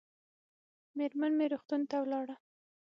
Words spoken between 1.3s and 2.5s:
مې روغتون ته ولاړه